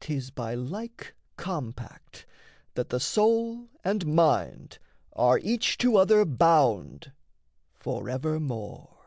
[0.00, 2.26] 'Tis by like compact
[2.74, 4.80] that the soul and mind
[5.12, 7.12] Are each to other bound
[7.72, 8.98] forevermore.